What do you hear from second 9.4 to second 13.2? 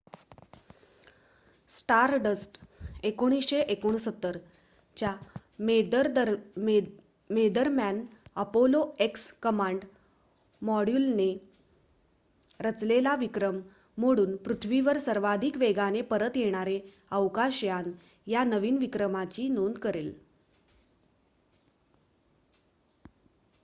command मॉड्यूलने रचलेला